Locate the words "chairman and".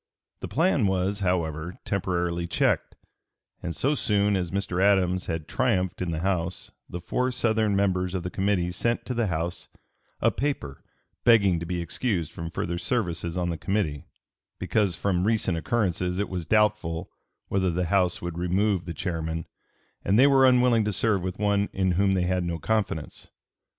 18.95-20.17